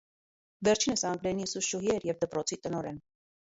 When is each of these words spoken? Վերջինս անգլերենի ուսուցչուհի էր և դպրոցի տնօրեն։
Վերջինս 0.67 1.03
անգլերենի 1.09 1.45
ուսուցչուհի 1.49 1.93
էր 1.97 2.09
և 2.11 2.19
դպրոցի 2.25 2.59
տնօրեն։ 2.65 2.99